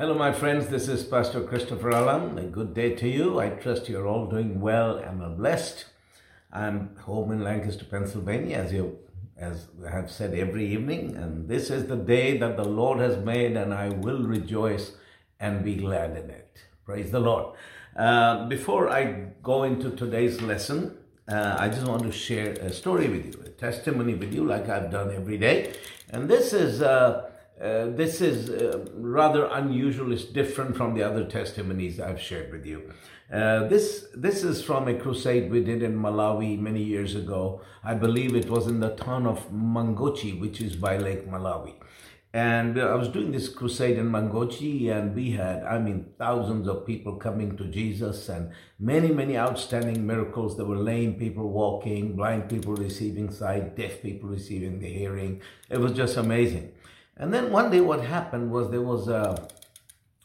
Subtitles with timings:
[0.00, 0.68] Hello, my friends.
[0.68, 2.38] This is Pastor Christopher Alam.
[2.38, 3.38] A good day to you.
[3.38, 5.84] I trust you're all doing well and are blessed.
[6.50, 8.96] I'm home in Lancaster, Pennsylvania, as you
[9.36, 13.22] as I have said every evening, and this is the day that the Lord has
[13.22, 14.92] made, and I will rejoice
[15.38, 16.62] and be glad in it.
[16.86, 17.54] Praise the Lord.
[17.94, 20.96] Uh, before I go into today's lesson,
[21.28, 24.70] uh, I just want to share a story with you, a testimony with you, like
[24.70, 25.74] I've done every day.
[26.08, 27.29] And this is uh,
[27.60, 30.12] uh, this is uh, rather unusual.
[30.12, 32.90] It's different from the other testimonies I've shared with you.
[33.32, 37.60] Uh, this this is from a crusade we did in Malawi many years ago.
[37.84, 41.74] I believe it was in the town of Mangochi, which is by Lake Malawi.
[42.32, 46.86] And I was doing this crusade in Mangochi, and we had, I mean, thousands of
[46.86, 50.56] people coming to Jesus, and many, many outstanding miracles.
[50.56, 55.42] There were lame people walking, blind people receiving sight, deaf people receiving the hearing.
[55.68, 56.72] It was just amazing.
[57.16, 59.48] And then one day, what happened was there was a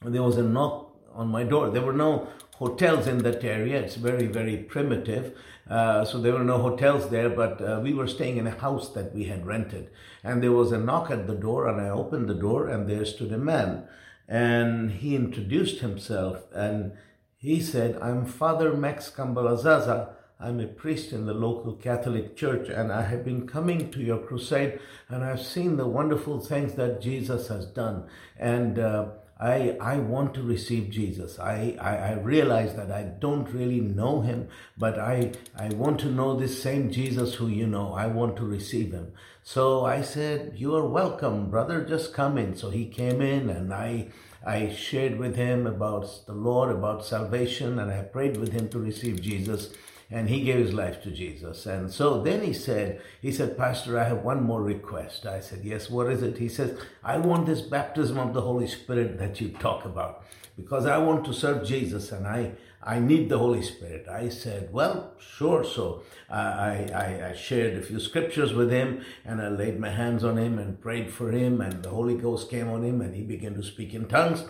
[0.01, 1.69] there was a knock on my door.
[1.69, 3.81] There were no hotels in that area.
[3.81, 5.37] It's very, very primitive.
[5.69, 8.89] Uh, so there were no hotels there, but uh, we were staying in a house
[8.93, 9.89] that we had rented.
[10.23, 13.05] And there was a knock at the door, and I opened the door, and there
[13.05, 13.87] stood a man.
[14.27, 16.93] And he introduced himself, and
[17.35, 20.09] he said, I'm Father Max Kambalazaza.
[20.39, 24.17] I'm a priest in the local Catholic Church, and I have been coming to your
[24.17, 28.07] crusade, and I've seen the wonderful things that Jesus has done.
[28.37, 29.07] And uh,
[29.39, 31.39] I, I want to receive Jesus.
[31.39, 36.11] I, I, I, realize that I don't really know him, but I, I want to
[36.11, 37.93] know this same Jesus who you know.
[37.93, 39.13] I want to receive him.
[39.41, 41.83] So I said, You are welcome, brother.
[41.83, 42.55] Just come in.
[42.55, 44.07] So he came in and I,
[44.45, 48.79] I shared with him about the Lord, about salvation, and I prayed with him to
[48.79, 49.73] receive Jesus
[50.11, 51.65] and he gave his life to Jesus.
[51.65, 55.25] And so then he said, he said, Pastor, I have one more request.
[55.25, 56.37] I said, yes, what is it?
[56.37, 60.23] He says, I want this baptism of the Holy Spirit that you talk about
[60.57, 62.51] because I want to serve Jesus and I,
[62.83, 64.07] I need the Holy Spirit.
[64.07, 65.63] I said, well, sure.
[65.63, 70.23] So I, I, I shared a few scriptures with him and I laid my hands
[70.23, 73.23] on him and prayed for him and the Holy Ghost came on him and he
[73.23, 74.45] began to speak in tongues.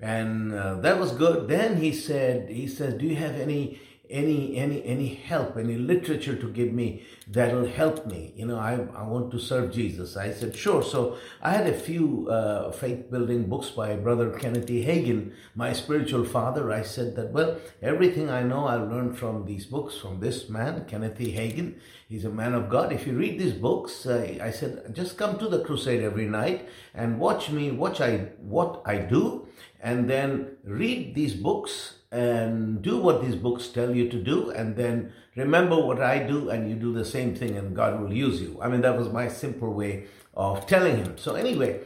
[0.00, 1.48] And uh, that was good.
[1.48, 3.80] Then he said, he says, do you have any
[4.10, 8.32] any any any help any literature to give me that'll help me.
[8.36, 10.16] You know i i want to serve jesus.
[10.16, 10.82] I said sure.
[10.82, 16.24] So i had a few uh, faith building books by brother kenneth hagin my spiritual
[16.24, 16.70] father.
[16.70, 20.84] I said that well everything i know i learned from these books from this man
[20.86, 21.78] kenneth hagin.
[22.08, 22.92] He's a man of god.
[22.92, 26.68] If you read these books uh, i said just come to the crusade every night
[26.94, 29.46] and watch me watch i what i do
[29.80, 34.74] and then read these books and do what these books tell you to do and
[34.74, 38.40] then remember what I do and you do the same thing and God will use
[38.40, 38.58] you.
[38.62, 41.18] I mean, that was my simple way of telling him.
[41.18, 41.80] So, anyway,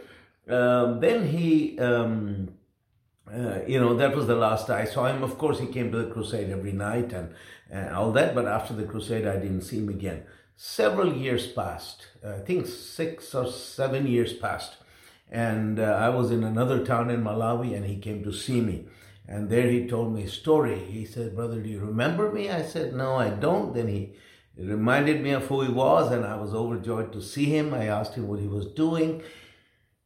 [0.49, 2.51] um, then he, um,
[3.29, 5.25] uh, you know, that was the last I saw him.
[5.25, 7.35] Of course, he came to the crusade every night and,
[7.69, 10.23] and all that, but after the crusade, I didn't see him again.
[10.57, 14.77] Several years passed, I think six or seven years passed,
[15.29, 18.87] and uh, I was in another town in Malawi and he came to see me.
[19.31, 20.77] And there he told me a story.
[20.77, 22.51] He said, Brother, do you remember me?
[22.51, 23.73] I said, No, I don't.
[23.73, 24.17] Then he
[24.59, 27.73] reminded me of who he was, and I was overjoyed to see him.
[27.73, 29.23] I asked him what he was doing.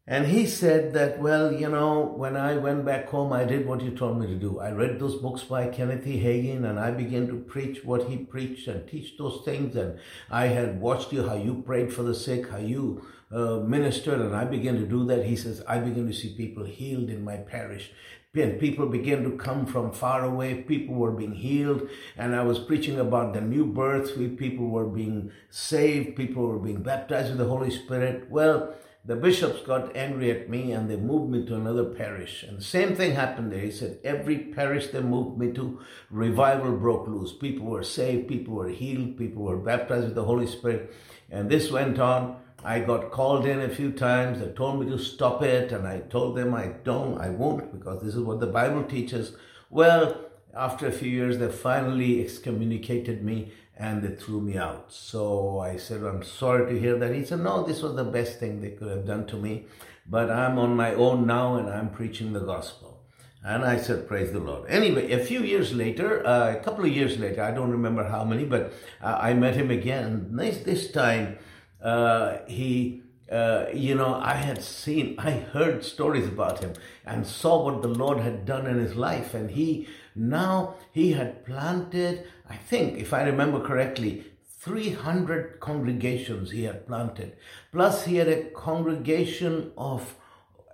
[0.06, 3.81] And he said that, well, you know, when I went back home, I did what
[3.81, 4.60] you told me to do.
[4.60, 6.22] I read those books by Kenneth E.
[6.22, 9.75] Hagin and I began to preach what he preached and teach those things.
[9.76, 9.98] And
[10.31, 14.37] I had watched you, how you prayed for the sick, how you uh, ministered, and
[14.37, 15.25] I began to do that.
[15.25, 17.91] He says, I began to see people healed in my parish.
[18.34, 20.62] And people began to come from far away.
[20.62, 21.88] People were being healed.
[22.19, 24.16] And I was preaching about the new birth.
[24.36, 26.16] People were being saved.
[26.16, 28.28] People were being baptized with the Holy Spirit.
[28.28, 28.75] Well,
[29.06, 32.42] the bishops got angry at me and they moved me to another parish.
[32.42, 33.60] And the same thing happened there.
[33.60, 37.32] He said, every parish they moved me to, revival broke loose.
[37.32, 40.94] People were saved, people were healed, people were baptized with the Holy Spirit.
[41.31, 42.37] And this went on.
[42.65, 44.38] I got called in a few times.
[44.38, 48.03] They told me to stop it, and I told them I don't, I won't, because
[48.03, 49.36] this is what the Bible teaches.
[49.68, 50.16] Well,
[50.57, 54.92] after a few years, they finally excommunicated me and they threw me out.
[54.92, 57.15] So I said, I'm sorry to hear that.
[57.15, 59.66] He said, No, this was the best thing they could have done to me,
[60.09, 63.03] but I'm on my own now and I'm preaching the gospel.
[63.44, 64.68] And I said, Praise the Lord.
[64.71, 68.24] Anyway, a few years later, uh, a couple of years later, I don't remember how
[68.24, 68.72] many, but
[69.03, 70.28] uh, I met him again.
[70.30, 71.38] This, this time,
[71.82, 76.74] uh, he, uh, you know, I had seen, I heard stories about him
[77.06, 79.34] and saw what the Lord had done in his life.
[79.34, 84.26] And he, now, he had planted, I think, if I remember correctly,
[84.60, 87.36] 300 congregations he had planted.
[87.72, 90.16] Plus, he had a congregation of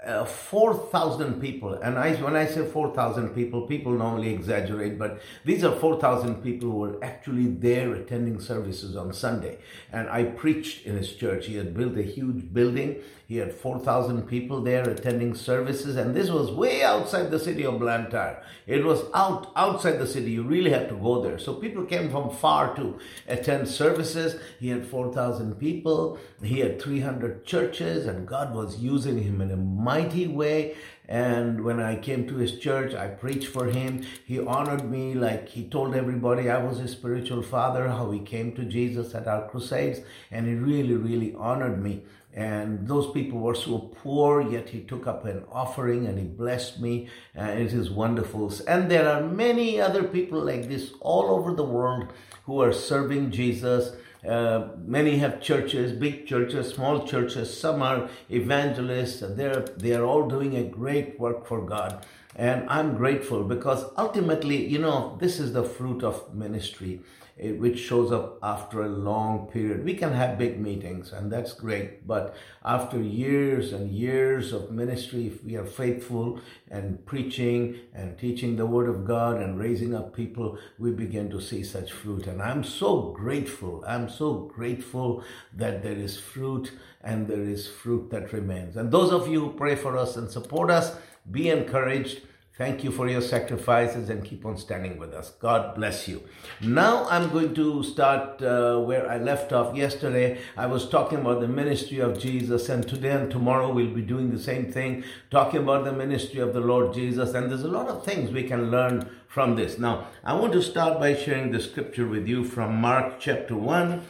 [0.04, 1.74] uh, 4,000 people.
[1.74, 6.70] And I, when I say 4,000 people, people normally exaggerate, but these are 4,000 people
[6.70, 9.58] who were actually there attending services on Sunday.
[9.92, 11.46] And I preached in his church.
[11.46, 13.02] He had built a huge building.
[13.30, 15.96] He had 4,000 people there attending services.
[15.96, 18.42] And this was way outside the city of Blantyre.
[18.66, 20.32] It was out, outside the city.
[20.32, 21.38] You really had to go there.
[21.38, 22.98] So people came from far to
[23.28, 24.40] attend services.
[24.58, 26.18] He had 4,000 people.
[26.42, 29.56] He had 300 churches and God was using him in a
[29.90, 30.76] mighty way.
[31.08, 33.92] And when I came to his church, I preached for him.
[34.30, 38.48] He honored me like he told everybody I was his spiritual father, how he came
[38.54, 39.98] to Jesus at our crusades.
[40.30, 41.94] And he really, really honored me.
[42.32, 46.80] And those people were so poor, yet he took up an offering and he blessed
[46.86, 47.08] me.
[47.34, 48.52] And it is wonderful.
[48.68, 52.12] And there are many other people like this all over the world
[52.44, 53.90] who are serving Jesus
[54.26, 57.58] uh, many have churches, big churches, small churches.
[57.58, 59.20] Some are evangelists.
[59.20, 62.04] They're they are all doing a great work for God,
[62.36, 67.00] and I'm grateful because ultimately, you know, this is the fruit of ministry
[67.40, 69.84] which shows up after a long period.
[69.84, 72.34] We can have big meetings and that's great, but
[72.64, 76.40] after years and years of ministry, if we are faithful
[76.70, 81.40] and preaching and teaching the word of God and raising up people, we begin to
[81.40, 82.26] see such fruit.
[82.26, 83.82] And I'm so grateful.
[83.86, 86.72] I'm so grateful that there is fruit
[87.02, 88.76] and there is fruit that remains.
[88.76, 90.94] And those of you who pray for us and support us,
[91.30, 92.20] be encouraged
[92.60, 95.30] Thank you for your sacrifices and keep on standing with us.
[95.40, 96.22] God bless you.
[96.60, 100.36] Now I'm going to start uh, where I left off yesterday.
[100.58, 104.30] I was talking about the ministry of Jesus, and today and tomorrow we'll be doing
[104.30, 107.32] the same thing, talking about the ministry of the Lord Jesus.
[107.32, 109.78] And there's a lot of things we can learn from this.
[109.78, 114.02] Now, I want to start by sharing the scripture with you from Mark chapter 1,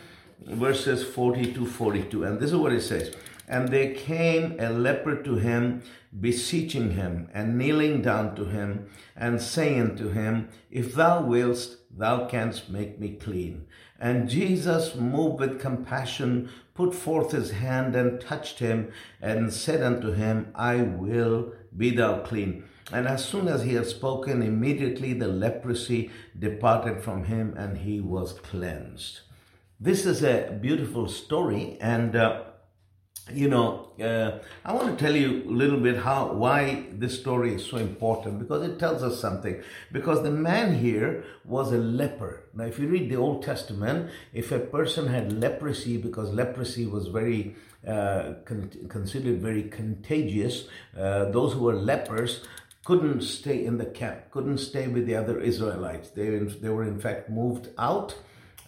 [0.46, 2.24] verses 40 to 42.
[2.24, 3.14] And this is what it says.
[3.50, 5.82] And there came a leper to him,
[6.20, 8.86] beseeching him, and kneeling down to him,
[9.16, 13.66] and saying to him, If thou willst, thou canst make me clean.
[13.98, 20.12] And Jesus, moved with compassion, put forth his hand and touched him, and said unto
[20.12, 22.62] him, I will, be thou clean.
[22.92, 28.00] And as soon as he had spoken, immediately the leprosy departed from him, and he
[28.00, 29.22] was cleansed.
[29.80, 32.42] This is a beautiful story, and uh,
[33.32, 37.54] you know, uh, I want to tell you a little bit how why this story
[37.54, 39.62] is so important because it tells us something.
[39.92, 42.44] Because the man here was a leper.
[42.54, 47.08] Now, if you read the Old Testament, if a person had leprosy, because leprosy was
[47.08, 47.56] very
[47.86, 50.66] uh, con- considered very contagious,
[50.98, 52.44] uh, those who were lepers
[52.84, 56.10] couldn't stay in the camp, couldn't stay with the other Israelites.
[56.10, 58.16] They they were in fact moved out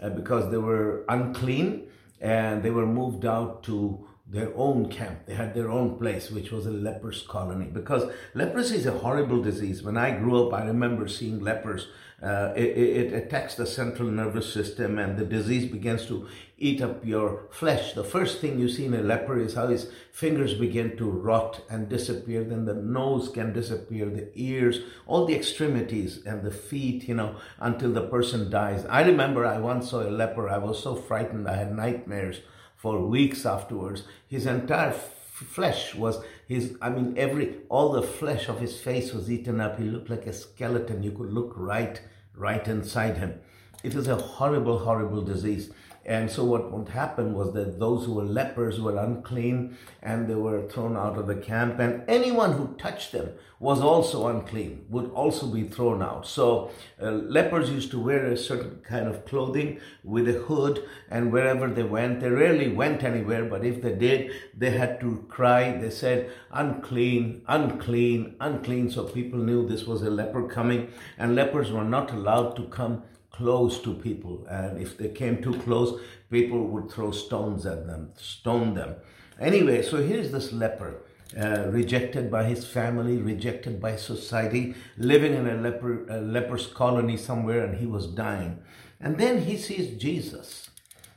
[0.03, 1.89] uh, because they were unclean,
[2.21, 5.27] and they were moved out to their own camp.
[5.27, 7.67] They had their own place, which was a leper's colony.
[7.67, 9.83] Because leprosy is a horrible disease.
[9.83, 11.89] When I grew up, I remember seeing lepers.
[12.23, 17.05] Uh, it, it, attacks the central nervous system, and the disease begins to eat up
[17.05, 17.93] your flesh.
[17.93, 21.61] The first thing you see in a leper is how his fingers begin to rot
[21.69, 22.43] and disappear.
[22.43, 27.37] Then the nose can disappear, the ears, all the extremities, and the feet, you know,
[27.59, 28.87] until the person dies.
[28.87, 30.49] I remember I once saw a leper.
[30.49, 32.39] I was so frightened, I had nightmares
[32.83, 34.03] for weeks afterwards.
[34.27, 39.31] His entire flesh was his, I mean, every, all the flesh of his face was
[39.31, 39.79] eaten up.
[39.79, 41.05] He looked like a skeleton.
[41.05, 42.01] You could look right,
[42.35, 43.39] right inside him.
[43.85, 45.71] it is a horrible, horrible disease.
[46.05, 50.35] And so what would happen was that those who were lepers were unclean and they
[50.35, 51.79] were thrown out of the camp.
[51.79, 53.31] And anyone who touched them
[53.61, 56.27] was also unclean, would also be thrown out.
[56.27, 60.85] So uh, lepers used to wear a certain kind of clothing with a hood.
[61.09, 63.45] And wherever they went, they rarely went anywhere.
[63.45, 65.77] But if they did, they had to cry.
[65.77, 68.91] They said, unclean, unclean, unclean.
[68.91, 70.91] So people knew this was a leper coming.
[71.17, 74.47] And lepers were not allowed to come close to people.
[74.49, 78.97] And if they came too close, people would throw stones at them, stone them.
[79.41, 81.03] Anyway, so here's this leper.
[81.35, 87.17] Uh, rejected by his family, rejected by society, living in a, leper, a leper's colony
[87.17, 88.59] somewhere, and he was dying.
[89.01, 90.69] And then he sees Jesus.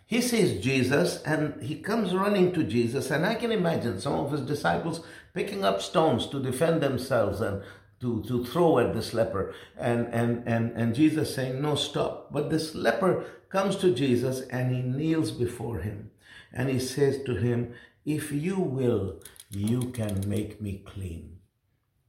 [0.07, 3.11] He sees Jesus and he comes running to Jesus.
[3.11, 5.01] And I can imagine some of his disciples
[5.33, 7.63] picking up stones to defend themselves and
[8.05, 9.53] to, to throw at this leper.
[9.77, 12.31] And, and, and, and Jesus saying, No, stop.
[12.31, 16.11] But this leper comes to Jesus and he kneels before him.
[16.53, 17.73] And he says to him,
[18.05, 19.19] If you will,
[19.49, 21.37] you can make me clean.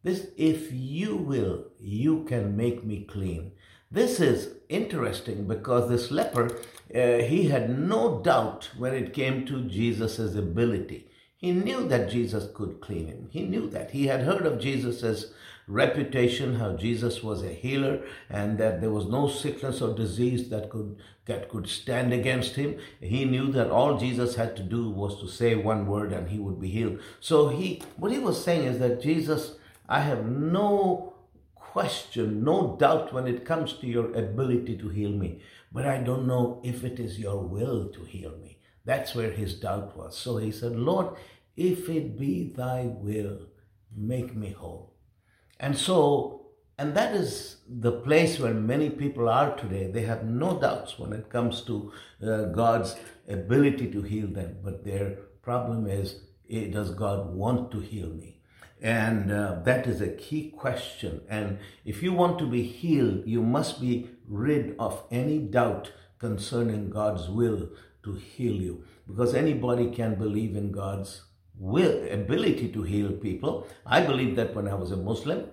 [0.03, 3.53] This, if you will, you can make me clean.
[3.91, 6.59] This is interesting because this leper,
[6.95, 11.09] uh, he had no doubt when it came to Jesus' ability.
[11.37, 13.29] He knew that Jesus could clean him.
[13.31, 13.91] He knew that.
[13.91, 15.33] He had heard of Jesus'
[15.69, 20.71] reputation, how Jesus was a healer, and that there was no sickness or disease that
[20.71, 22.79] could that could stand against him.
[23.01, 26.39] He knew that all Jesus had to do was to say one word and he
[26.39, 27.01] would be healed.
[27.21, 29.57] So he what he was saying is that Jesus,
[29.89, 31.15] I have no
[31.55, 35.41] question, no doubt when it comes to your ability to heal me,
[35.73, 38.59] but I don't know if it is your will to heal me.
[38.85, 40.17] That's where his doubt was.
[40.17, 41.17] So he said, Lord,
[41.57, 43.41] if it be thy will,
[43.95, 44.96] make me whole.
[45.59, 46.47] And so,
[46.79, 49.91] and that is the place where many people are today.
[49.91, 52.97] They have no doubts when it comes to uh, God's
[53.29, 56.21] ability to heal them, but their problem is,
[56.51, 58.41] eh, does God want to heal me?
[58.83, 61.23] And uh, that is a key question.
[61.29, 66.91] And if you want to be healed, you must be rid of any doubt concerning
[66.91, 67.71] God's will
[68.03, 68.85] to heal you.
[69.07, 71.23] Because anybody can believe in God's
[71.59, 73.67] will, ability to heal people.
[73.85, 75.47] I believe that when I was a Muslim.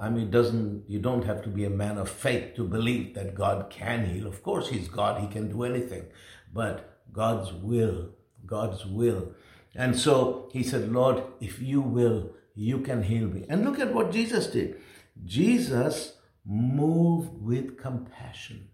[0.00, 3.34] I mean, doesn't you don't have to be a man of faith to believe that
[3.34, 4.26] God can heal.
[4.26, 6.06] Of course, He's God; He can do anything.
[6.52, 8.10] But God's will,
[8.44, 9.34] God's will,
[9.74, 13.94] and so He said, "Lord, if you will, you can heal me." And look at
[13.94, 14.80] what Jesus did.
[15.24, 18.68] Jesus moved with compassion.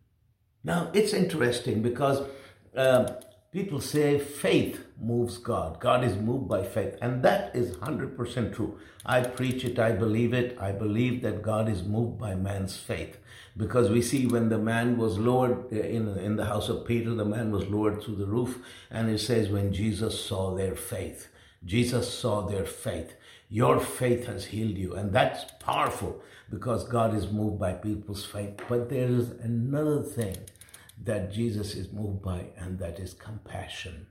[0.65, 2.23] Now it's interesting because.
[2.75, 3.15] Uh,
[3.53, 5.81] People say faith moves God.
[5.81, 6.97] God is moved by faith.
[7.01, 8.79] And that is 100% true.
[9.05, 10.57] I preach it, I believe it.
[10.61, 13.19] I believe that God is moved by man's faith.
[13.57, 17.11] Because we see when the man was lowered uh, in, in the house of Peter,
[17.11, 18.59] the man was lowered through the roof.
[18.91, 21.29] And it says, when Jesus saw their faith,
[21.65, 23.15] Jesus saw their faith.
[23.49, 24.95] Your faith has healed you.
[24.95, 28.61] And that's powerful because God is moved by people's faith.
[28.69, 30.37] But there is another thing
[31.03, 34.07] that Jesus is moved by, and that is compassion.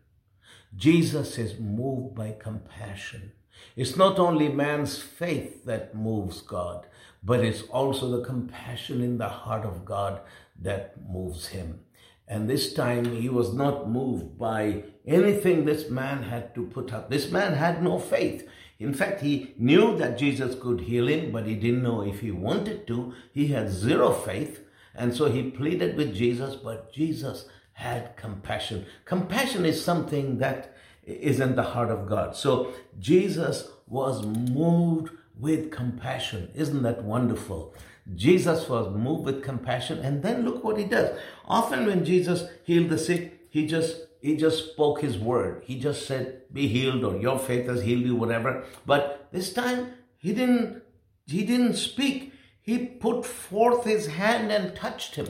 [0.75, 3.31] Jesus is moved by compassion.
[3.75, 6.85] It's not only man's faith that moves God,
[7.23, 10.21] but it's also the compassion in the heart of God
[10.61, 11.81] that moves him.
[12.27, 17.09] And this time he was not moved by anything this man had to put up.
[17.09, 18.47] This man had no faith.
[18.77, 22.31] In fact, he knew that Jesus could heal him, but he didn't know if he
[22.31, 23.13] wanted to.
[23.33, 24.63] He had zero faith.
[24.95, 27.45] And so he pleaded with Jesus, but Jesus
[27.79, 28.85] had compassion.
[29.05, 32.35] Compassion is something that is in the heart of God.
[32.35, 36.51] So Jesus was moved with compassion.
[36.53, 37.73] Isn't that wonderful?
[38.15, 41.17] Jesus was moved with compassion and then look what he does.
[41.45, 45.63] Often when Jesus healed the sick, he just he just spoke his word.
[45.65, 48.65] He just said, be healed or your faith has healed you, whatever.
[48.85, 50.83] But this time he didn't
[51.25, 55.29] he didn't speak he put forth his hand and touched him.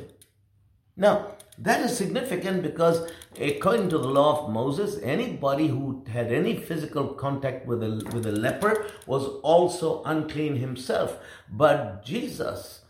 [0.97, 6.55] Now, that is significant because according to the law of Moses, anybody who had any
[6.57, 11.17] physical contact with a, with a leper was also unclean himself.
[11.51, 12.81] But Jesus,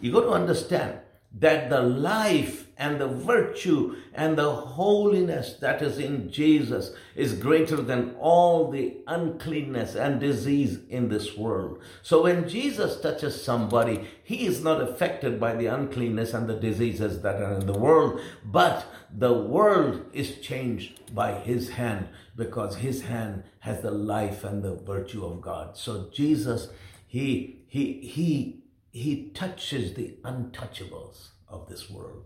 [0.00, 0.98] you got to understand,
[1.38, 7.76] that the life and the virtue and the holiness that is in Jesus is greater
[7.76, 11.78] than all the uncleanness and disease in this world.
[12.02, 17.22] So when Jesus touches somebody, he is not affected by the uncleanness and the diseases
[17.22, 23.02] that are in the world, but the world is changed by his hand because his
[23.02, 25.76] hand has the life and the virtue of God.
[25.76, 26.68] So Jesus,
[27.06, 28.62] he, he, he
[28.92, 32.24] he touches the untouchables of this world.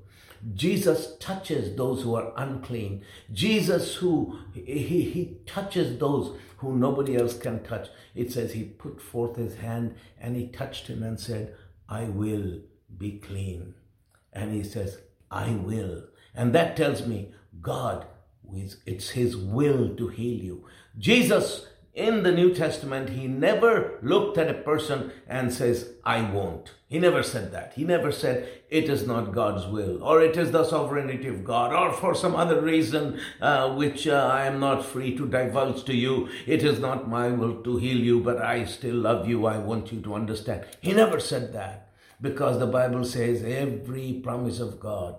[0.54, 3.04] Jesus touches those who are unclean.
[3.32, 7.88] Jesus who he, he touches those who nobody else can touch.
[8.14, 11.54] It says he put forth his hand and he touched him and said,
[11.88, 12.60] I will
[12.96, 13.74] be clean.
[14.32, 14.98] And he says,
[15.30, 16.04] I will.
[16.34, 18.06] And that tells me God,
[18.86, 20.66] it's his will to heal you.
[20.98, 26.74] Jesus in the New Testament, he never looked at a person and says, I won't.
[26.88, 27.72] He never said that.
[27.72, 31.72] He never said, it is not God's will, or it is the sovereignty of God,
[31.72, 35.96] or for some other reason uh, which uh, I am not free to divulge to
[35.96, 36.28] you.
[36.46, 39.46] It is not my will to heal you, but I still love you.
[39.46, 40.66] I want you to understand.
[40.80, 41.88] He never said that
[42.20, 45.16] because the Bible says every promise of God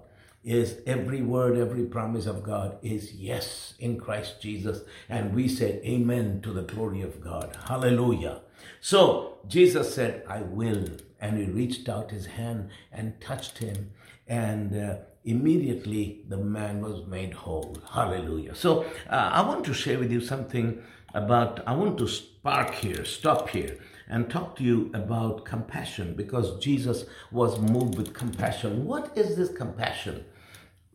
[0.47, 4.79] is every word, every promise of God is yes in Christ Jesus.
[5.09, 7.57] And we say amen to the glory of God.
[7.67, 8.39] Hallelujah.
[8.79, 10.87] So Jesus said, I will.
[11.19, 13.91] And he reached out his hand and touched him.
[14.25, 17.77] And uh, immediately the man was made whole.
[17.91, 18.55] Hallelujah.
[18.55, 20.81] So uh, I want to share with you something
[21.13, 23.77] about, I want to spark here, stop here
[24.07, 28.85] and talk to you about compassion because Jesus was moved with compassion.
[28.85, 30.23] What is this compassion?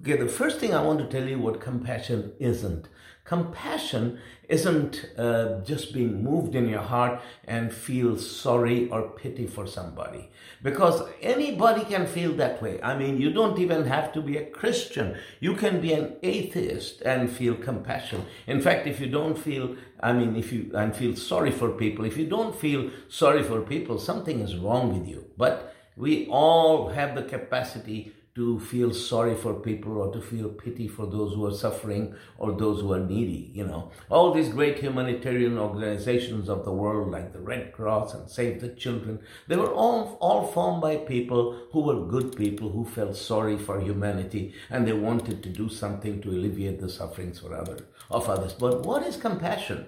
[0.03, 2.89] Okay, the first thing I want to tell you what compassion isn't.
[3.25, 4.19] Compassion
[4.49, 10.29] isn't uh, just being moved in your heart and feel sorry or pity for somebody.
[10.61, 12.83] Because anybody can feel that way.
[12.83, 15.17] I mean, you don't even have to be a Christian.
[15.39, 18.25] You can be an atheist and feel compassion.
[18.49, 22.05] In fact, if you don't feel, I mean, if you, and feel sorry for people,
[22.05, 25.27] if you don't feel sorry for people, something is wrong with you.
[25.37, 30.89] But we all have the capacity to feel sorry for people or to feel pity
[30.89, 33.51] for those who are suffering or those who are needy.
[33.53, 38.31] You know, all these great humanitarian organizations of the world, like the Red Cross and
[38.31, 42.87] Save the Children, they were all, all formed by people who were good people who
[42.87, 47.55] felt sorry for humanity and they wanted to do something to alleviate the sufferings for
[47.55, 48.55] other, of others.
[48.55, 49.87] But what is compassion?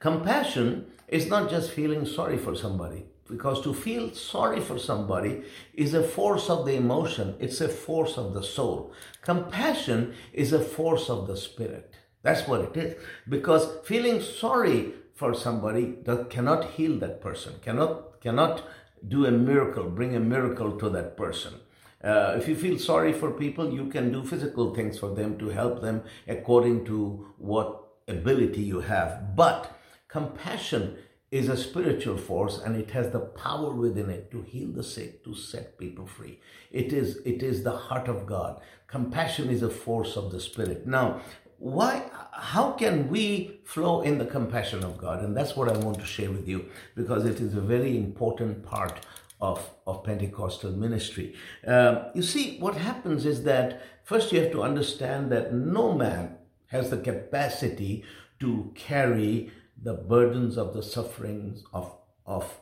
[0.00, 5.42] Compassion is not just feeling sorry for somebody because to feel sorry for somebody
[5.74, 8.92] is a force of the emotion, it's a force of the soul.
[9.22, 11.94] Compassion is a force of the spirit.
[12.22, 13.02] That's what it is.
[13.28, 18.64] Because feeling sorry for somebody that cannot heal that person, cannot, cannot
[19.06, 21.54] do a miracle, bring a miracle to that person.
[22.02, 25.48] Uh, if you feel sorry for people, you can do physical things for them to
[25.50, 29.36] help them according to what ability you have.
[29.36, 30.98] But compassion
[31.32, 35.24] is a spiritual force and it has the power within it to heal the sick
[35.24, 36.38] to set people free.
[36.70, 38.60] It is it is the heart of god.
[38.86, 40.86] Compassion is a force of the spirit.
[40.86, 41.22] Now
[41.58, 45.24] why how can we flow in the compassion of god?
[45.24, 48.62] And that's what i want to share with you because it is a very important
[48.62, 49.00] part
[49.40, 51.34] of, of Pentecostal ministry.
[51.66, 56.36] Um, you see, what happens is that first you have to understand that no man
[56.66, 58.04] has the capacity
[58.38, 59.50] to carry
[59.82, 61.92] the burdens of the sufferings of,
[62.24, 62.60] of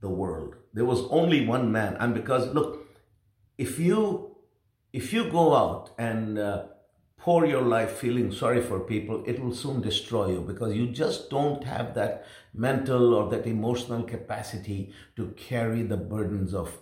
[0.00, 0.56] the world.
[0.74, 1.96] There was only one man.
[1.98, 2.86] And because, look,
[3.56, 4.36] if you,
[4.92, 6.64] if you go out and uh,
[7.16, 11.30] pour your life feeling sorry for people, it will soon destroy you because you just
[11.30, 12.24] don't have that
[12.54, 16.78] mental or that emotional capacity to carry the burdens of,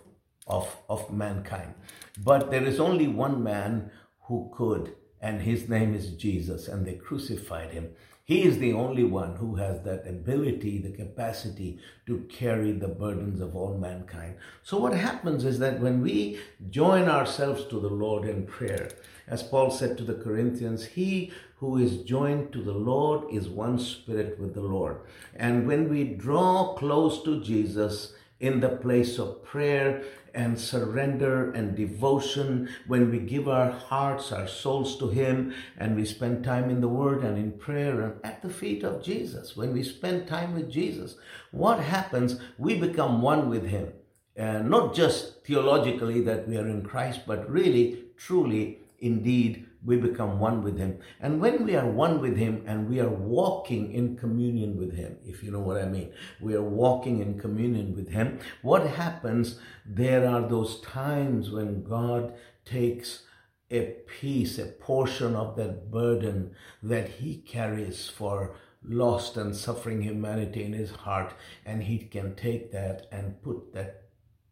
[0.47, 1.73] of, of mankind.
[2.17, 3.91] But there is only one man
[4.23, 7.89] who could, and his name is Jesus, and they crucified him.
[8.29, 13.41] He is the only one who has that ability, the capacity to carry the burdens
[13.41, 14.35] of all mankind.
[14.61, 16.39] So, what happens is that when we
[16.69, 18.91] join ourselves to the Lord in prayer,
[19.27, 23.79] as Paul said to the Corinthians, he who is joined to the Lord is one
[23.79, 24.97] spirit with the Lord.
[25.35, 30.03] And when we draw close to Jesus, in the place of prayer
[30.39, 36.05] and surrender and devotion, when we give our hearts, our souls to Him, and we
[36.05, 39.73] spend time in the Word and in prayer and at the feet of Jesus, when
[39.73, 41.17] we spend time with Jesus,
[41.51, 42.39] what happens?
[42.57, 43.91] We become one with Him.
[44.37, 50.39] And not just theologically that we are in Christ, but really, truly, indeed, we become
[50.39, 50.99] one with Him.
[51.19, 55.17] And when we are one with Him and we are walking in communion with Him,
[55.25, 56.11] if you know what I mean,
[56.41, 59.59] we are walking in communion with Him, what happens?
[59.85, 62.33] There are those times when God
[62.65, 63.23] takes
[63.71, 66.51] a piece, a portion of that burden
[66.83, 71.33] that He carries for lost and suffering humanity in His heart,
[71.65, 74.03] and He can take that and put that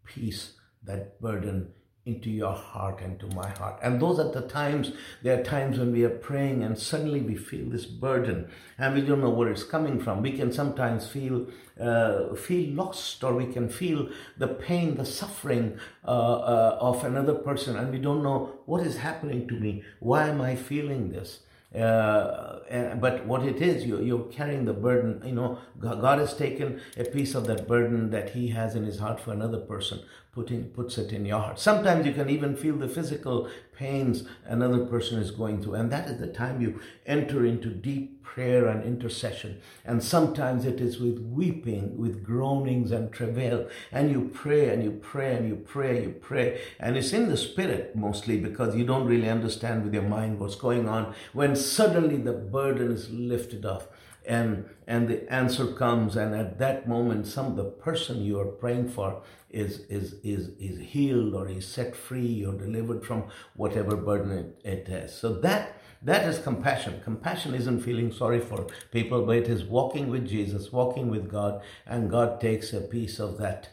[0.05, 1.73] piece, that burden
[2.07, 3.77] into your heart and to my heart.
[3.83, 7.35] And those are the times, there are times when we are praying and suddenly we
[7.35, 10.21] feel this burden and we don't know where it's coming from.
[10.21, 11.47] We can sometimes feel,
[11.79, 17.35] uh, feel lost or we can feel the pain, the suffering uh, uh, of another
[17.35, 19.83] person and we don't know what is happening to me.
[19.99, 21.41] Why am I feeling this?
[21.75, 25.21] Uh, but what it is, you, you're carrying the burden.
[25.25, 28.99] You know, God has taken a piece of that burden that He has in His
[28.99, 29.99] heart for another person,
[30.31, 31.59] putting puts it in your heart.
[31.59, 36.07] Sometimes you can even feel the physical pains another person is going through, and that
[36.07, 39.59] is the time you enter into deep prayer and intercession.
[39.83, 44.91] And sometimes it is with weeping, with groanings and travail, and you pray and you
[44.91, 49.07] pray and you pray, you pray, and it's in the spirit mostly because you don't
[49.07, 51.15] really understand with your mind what's going on.
[51.33, 53.87] When suddenly the burden is lifted off
[54.27, 58.89] and and the answer comes and at that moment some the person you are praying
[58.89, 63.23] for is is is is healed or is set free or delivered from
[63.55, 65.17] whatever burden it, it has.
[65.17, 67.01] So that that is compassion.
[67.03, 71.61] Compassion isn't feeling sorry for people but it is walking with jesus walking with god
[71.85, 73.69] and god takes a piece of that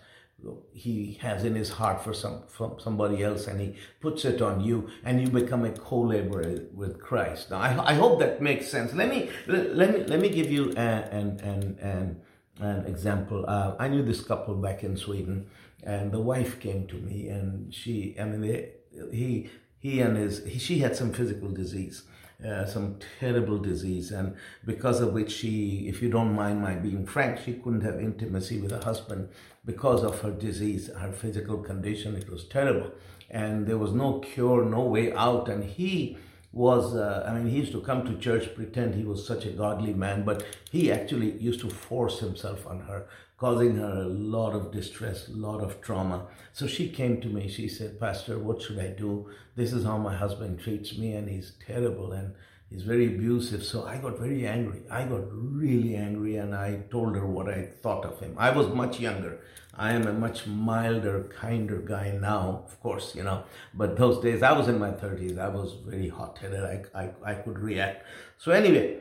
[0.73, 4.61] he has in his heart for some from somebody else and he puts it on
[4.61, 7.51] you and you become a co-laborer with Christ.
[7.51, 8.93] Now I, I hope that makes sense.
[8.93, 12.21] Let me let me let me give you an an an,
[12.61, 13.45] an example.
[13.47, 15.47] Uh, I knew this couple back in Sweden
[15.83, 18.71] and the wife came to me and she I mean they,
[19.13, 22.05] he he and his he, she had some physical disease
[22.47, 27.07] uh, some terrible disease, and because of which she, if you don't mind my being
[27.07, 29.29] frank, she couldn't have intimacy with her husband
[29.65, 32.17] because of her disease, her physical condition.
[32.17, 32.91] It was terrible,
[33.31, 36.17] and there was no cure, no way out, and he
[36.55, 39.51] was, uh, I mean, he used to come to church, pretend he was such a
[39.51, 44.53] godly man, but he actually used to force himself on her, causing her a lot
[44.55, 46.29] of distress, a lot of trauma.
[46.53, 47.49] So she came to me.
[47.49, 49.29] She said, Pastor, what should I do?
[49.57, 52.35] This is how my husband treats me, and he's terrible and
[52.71, 53.65] he's very abusive.
[53.65, 54.83] So I got very angry.
[54.89, 58.37] I got really angry, and I told her what I thought of him.
[58.39, 59.41] I was much younger.
[59.77, 63.45] I am a much milder, kinder guy now, of course, you know.
[63.73, 65.39] But those days, I was in my 30s.
[65.39, 66.63] I was very hot headed.
[66.63, 68.05] I, I, I could react.
[68.39, 68.99] So, anyway,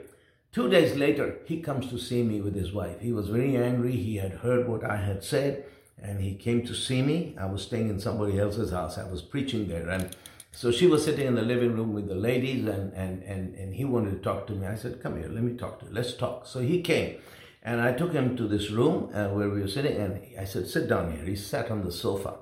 [0.51, 2.99] two days later, he comes to see me with his wife.
[3.01, 3.95] He was very angry.
[3.95, 5.65] He had heard what I had said
[6.03, 7.35] and he came to see me.
[7.39, 8.97] I was staying in somebody else's house.
[8.97, 9.89] I was preaching there.
[9.89, 10.15] And
[10.51, 13.73] so she was sitting in the living room with the ladies and, and, and, and
[13.73, 14.67] he wanted to talk to me.
[14.67, 15.91] I said, come here, let me talk to you.
[15.93, 16.45] Let's talk.
[16.45, 17.19] So he came
[17.63, 20.67] and I took him to this room uh, where we were sitting, and I said,
[20.67, 21.25] Sit down here.
[21.25, 22.35] He sat on the sofa.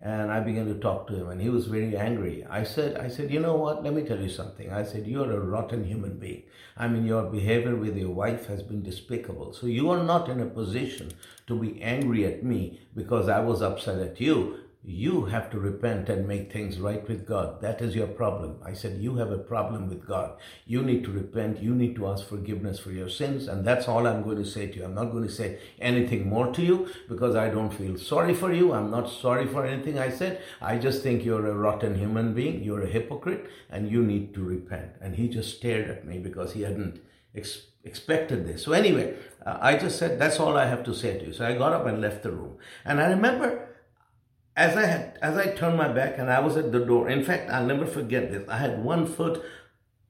[0.00, 2.46] And I began to talk to him, and he was very angry.
[2.48, 3.82] I said, I said, you know what?
[3.82, 4.72] Let me tell you something.
[4.72, 6.44] I said, you're a rotten human being.
[6.76, 9.52] I mean, your behavior with your wife has been despicable.
[9.52, 11.10] So you are not in a position
[11.48, 14.60] to be angry at me because I was upset at you.
[14.84, 17.60] You have to repent and make things right with God.
[17.60, 18.58] That is your problem.
[18.64, 20.38] I said, You have a problem with God.
[20.66, 21.60] You need to repent.
[21.60, 23.48] You need to ask forgiveness for your sins.
[23.48, 24.84] And that's all I'm going to say to you.
[24.84, 28.52] I'm not going to say anything more to you because I don't feel sorry for
[28.52, 28.72] you.
[28.72, 30.40] I'm not sorry for anything I said.
[30.60, 32.62] I just think you're a rotten human being.
[32.62, 34.92] You're a hypocrite and you need to repent.
[35.00, 37.00] And he just stared at me because he hadn't
[37.34, 38.62] ex- expected this.
[38.62, 41.32] So, anyway, uh, I just said, That's all I have to say to you.
[41.32, 42.58] So I got up and left the room.
[42.84, 43.68] And I remember
[44.58, 47.08] as I had, as I turned my back and I was at the door.
[47.08, 48.46] In fact, I'll never forget this.
[48.48, 49.42] I had one foot,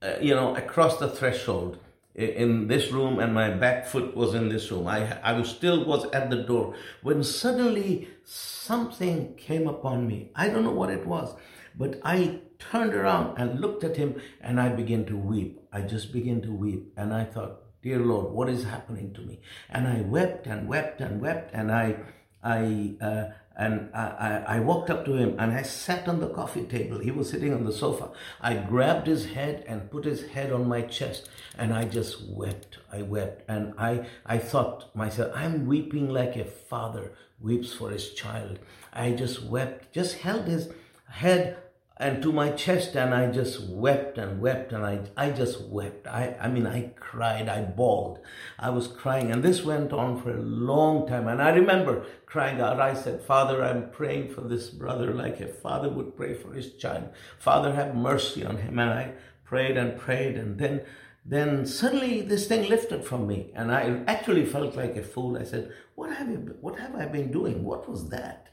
[0.01, 1.79] uh, you know, across the threshold
[2.15, 4.87] in this room, and my back foot was in this room.
[4.89, 10.31] I I was still was at the door when suddenly something came upon me.
[10.35, 11.37] I don't know what it was,
[11.77, 15.61] but I turned around and looked at him, and I began to weep.
[15.73, 19.43] I just began to weep, and I thought, "Dear Lord, what is happening to me?"
[19.69, 21.97] And I wept and wept and wept, and I
[22.43, 22.97] I.
[23.11, 23.25] Uh,
[23.59, 27.01] and I, I, walked up to him and I sat on the coffee table.
[27.01, 28.11] He was sitting on the sofa.
[28.41, 32.79] I grabbed his head and put his head on my chest and I just wept.
[32.93, 33.43] I wept.
[33.49, 38.61] And I, I thought myself, I'm weeping like a father weeps for his child.
[38.93, 40.71] I just wept, just held his
[41.09, 41.59] head
[42.01, 46.07] and to my chest and I just wept and wept and I, I just wept.
[46.07, 48.21] I, I mean, I cried, I bawled.
[48.57, 51.27] I was crying and this went on for a long time.
[51.27, 55.49] And I remember crying out, I said, Father, I'm praying for this brother like a
[55.49, 57.09] father would pray for his child.
[57.39, 58.79] Father, have mercy on him.
[58.79, 59.13] And I
[59.45, 60.83] prayed and prayed and then
[61.25, 65.37] then suddenly this thing lifted from me and I actually felt like a fool.
[65.37, 67.65] I said, what have you, what have I been doing?
[67.65, 68.47] What was that?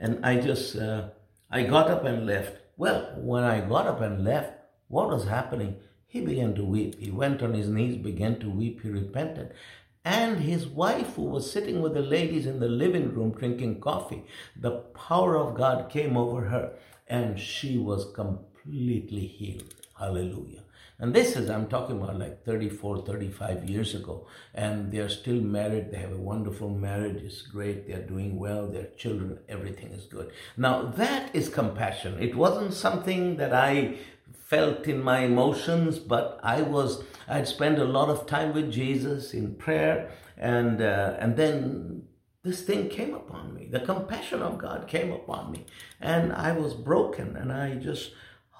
[0.00, 1.10] And I just, uh,
[1.50, 2.56] I got up and left.
[2.78, 4.52] Well, when I got up and left,
[4.86, 5.78] what was happening?
[6.06, 6.94] He began to weep.
[7.00, 8.82] He went on his knees, began to weep.
[8.82, 9.52] He repented.
[10.04, 14.24] And his wife, who was sitting with the ladies in the living room drinking coffee,
[14.54, 16.74] the power of God came over her
[17.08, 19.74] and she was completely healed.
[19.98, 20.62] Hallelujah.
[21.00, 24.26] And this is, I'm talking about like 34, 35 years ago.
[24.52, 25.92] And they're still married.
[25.92, 27.22] They have a wonderful marriage.
[27.22, 27.86] It's great.
[27.86, 28.66] They're doing well.
[28.66, 30.32] Their children, everything is good.
[30.56, 32.20] Now, that is compassion.
[32.20, 33.98] It wasn't something that I
[34.34, 39.34] felt in my emotions, but I was, I'd spent a lot of time with Jesus
[39.34, 40.10] in prayer.
[40.36, 42.08] And, uh, and then
[42.42, 43.68] this thing came upon me.
[43.70, 45.66] The compassion of God came upon me.
[46.00, 47.36] And I was broken.
[47.36, 48.10] And I just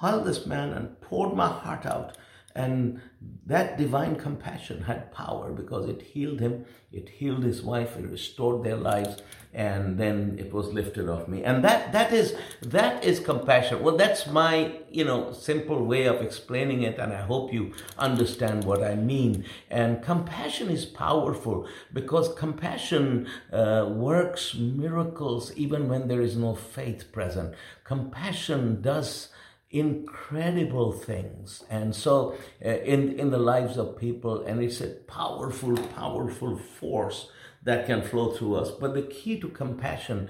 [0.00, 2.16] held this man and poured my heart out
[2.58, 3.00] and
[3.46, 8.64] that divine compassion had power because it healed him, it healed his wife, it restored
[8.64, 9.22] their lives,
[9.54, 11.44] and then it was lifted off me.
[11.44, 13.80] And that that is that is compassion.
[13.82, 18.64] Well, that's my you know simple way of explaining it, and I hope you understand
[18.64, 19.44] what I mean.
[19.70, 27.12] And compassion is powerful because compassion uh, works miracles even when there is no faith
[27.12, 27.54] present.
[27.84, 29.28] Compassion does
[29.70, 35.76] incredible things and so uh, in in the lives of people and it's a powerful
[35.94, 37.30] powerful force
[37.62, 40.28] that can flow through us but the key to compassion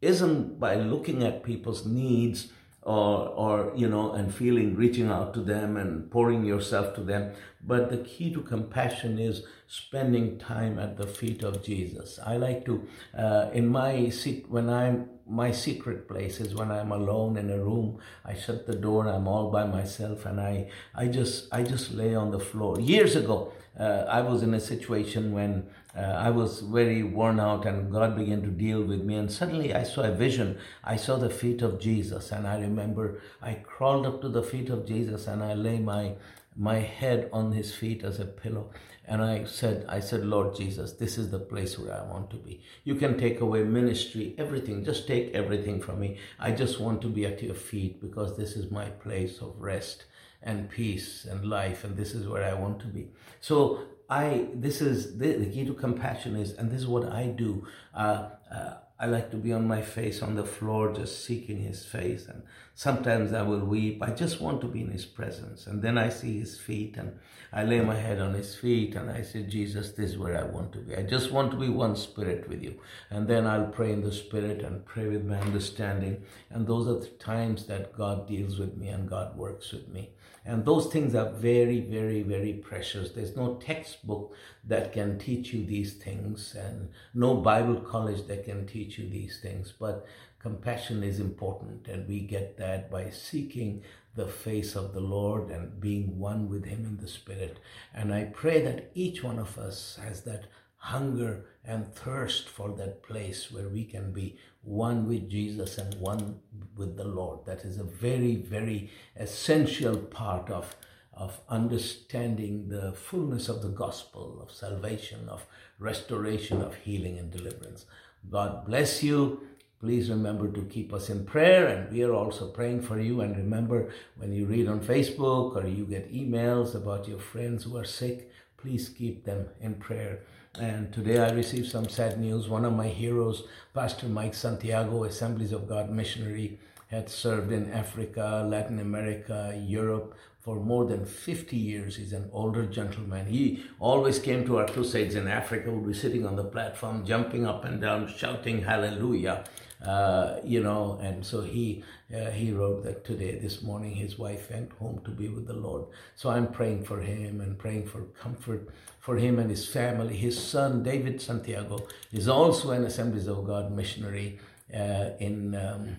[0.00, 5.40] isn't by looking at people's needs or or you know and feeling reaching out to
[5.40, 7.30] them and pouring yourself to them
[7.62, 12.18] but the key to compassion is spending time at the feet of Jesus.
[12.24, 16.92] I like to, uh, in my seat, when I'm, my secret place is when I'm
[16.92, 17.98] alone in a room.
[18.24, 22.14] I shut the door, I'm all by myself, and I, I just, I just lay
[22.14, 22.80] on the floor.
[22.80, 27.64] Years ago, uh, I was in a situation when uh, I was very worn out
[27.64, 29.14] and God began to deal with me.
[29.16, 30.58] And suddenly I saw a vision.
[30.84, 32.32] I saw the feet of Jesus.
[32.32, 36.14] And I remember I crawled up to the feet of Jesus and I lay my,
[36.58, 38.70] my head on his feet as a pillow.
[39.06, 42.36] And I said, I said, Lord Jesus, this is the place where I want to
[42.36, 42.62] be.
[42.84, 44.84] You can take away ministry, everything.
[44.84, 46.18] Just take everything from me.
[46.38, 50.04] I just want to be at your feet because this is my place of rest
[50.42, 51.84] and peace and life.
[51.84, 53.12] And this is where I want to be.
[53.40, 57.26] So I this is the, the, key to compassion is, and this is what I
[57.26, 57.66] do.
[57.94, 61.84] Uh, uh, I like to be on my face on the floor, just seeking His
[61.84, 62.42] face, and
[62.74, 64.02] sometimes I will weep.
[64.02, 67.16] I just want to be in His presence, and then I see His feet, and
[67.52, 70.42] I lay my head on His feet, and I say, Jesus, this is where I
[70.42, 70.96] want to be.
[70.96, 74.12] I just want to be one spirit with You, and then I'll pray in the
[74.12, 78.76] spirit and pray with my understanding, and those are the times that God deals with
[78.76, 80.10] me and God works with me.
[80.48, 83.10] And those things are very, very, very precious.
[83.10, 84.34] There's no textbook
[84.64, 89.40] that can teach you these things, and no Bible college that can teach you these
[89.40, 89.74] things.
[89.78, 90.06] But
[90.38, 93.82] compassion is important, and we get that by seeking
[94.14, 97.58] the face of the Lord and being one with Him in the Spirit.
[97.92, 100.46] And I pray that each one of us has that
[100.78, 106.40] hunger and thirst for that place where we can be one with Jesus and one
[106.76, 107.46] with the Lord.
[107.46, 110.76] That is a very, very essential part of,
[111.14, 115.46] of understanding the fullness of the gospel, of salvation, of
[115.78, 117.86] restoration, of healing and deliverance.
[118.30, 119.40] God bless you.
[119.80, 123.20] Please remember to keep us in prayer, and we are also praying for you.
[123.20, 127.76] And remember, when you read on Facebook or you get emails about your friends who
[127.76, 130.24] are sick, please keep them in prayer.
[130.54, 132.48] And today I received some sad news.
[132.48, 136.58] One of my heroes, Pastor Mike Santiago, Assemblies of God missionary,
[136.88, 141.96] had served in Africa, Latin America, Europe for more than 50 years.
[141.96, 143.26] He's an older gentleman.
[143.26, 147.46] He always came to our crusades in Africa, would be sitting on the platform, jumping
[147.46, 149.44] up and down, shouting hallelujah.
[149.84, 154.50] Uh, you know, and so he uh, he wrote that today, this morning, his wife
[154.50, 155.84] went home to be with the Lord.
[156.16, 160.16] So I'm praying for him and praying for comfort for him and his family.
[160.16, 164.38] His son, David Santiago, is also an Assemblies of God missionary
[164.74, 165.54] uh, in.
[165.54, 165.98] Um,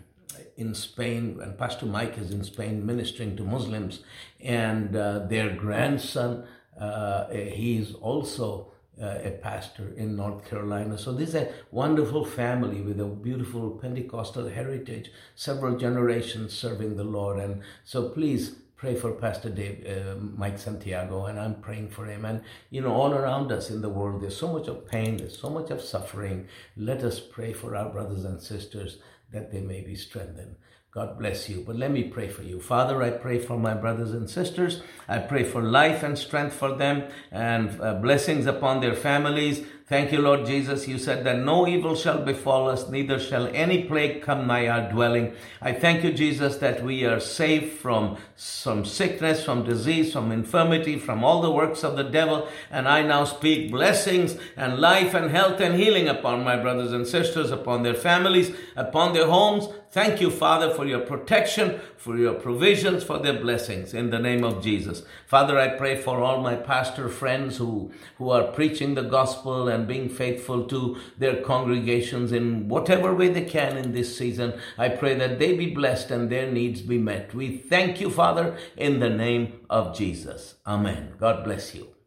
[0.56, 4.04] in Spain, and Pastor Mike is in Spain ministering to Muslims,
[4.42, 6.46] and uh, their grandson,
[6.80, 10.98] uh, he's also uh, a pastor in North Carolina.
[10.98, 17.04] So this is a wonderful family with a beautiful Pentecostal heritage, several generations serving the
[17.04, 17.40] Lord.
[17.40, 22.26] And so please pray for Pastor Dave, uh, Mike Santiago, and I'm praying for him.
[22.26, 25.38] And you know, all around us in the world, there's so much of pain, there's
[25.38, 26.48] so much of suffering.
[26.78, 28.98] Let us pray for our brothers and sisters
[29.32, 30.56] that they may be strengthened.
[31.00, 31.64] God bless you.
[31.66, 32.60] But let me pray for you.
[32.60, 34.82] Father, I pray for my brothers and sisters.
[35.08, 39.64] I pray for life and strength for them and uh, blessings upon their families.
[39.88, 40.88] Thank you, Lord Jesus.
[40.88, 44.92] You said that no evil shall befall us, neither shall any plague come nigh our
[44.92, 45.34] dwelling.
[45.62, 51.00] I thank you, Jesus, that we are safe from some sickness, from disease, from infirmity,
[51.00, 52.48] from all the works of the devil.
[52.70, 57.08] And I now speak blessings and life and health and healing upon my brothers and
[57.08, 59.70] sisters, upon their families, upon their homes.
[59.92, 64.44] Thank you, Father, for your protection, for your provisions, for their blessings in the name
[64.44, 65.02] of Jesus.
[65.26, 69.88] Father, I pray for all my pastor friends who, who are preaching the gospel and
[69.88, 74.54] being faithful to their congregations in whatever way they can in this season.
[74.78, 77.34] I pray that they be blessed and their needs be met.
[77.34, 80.54] We thank you, Father, in the name of Jesus.
[80.68, 81.14] Amen.
[81.18, 81.99] God bless you.